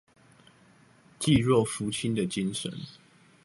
[1.19, 2.73] 濟弱扶傾的精神